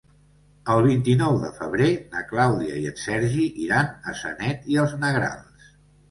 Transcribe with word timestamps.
El 0.75 0.79
vint-i-nou 0.85 1.35
de 1.41 1.49
febrer 1.57 1.89
na 2.15 2.23
Clàudia 2.31 2.79
i 2.83 2.87
en 2.91 2.97
Sergi 3.01 3.43
iran 3.65 3.91
a 4.13 4.15
Sanet 4.23 4.65
i 4.77 4.79
els 4.85 4.97
Negrals. 5.05 5.69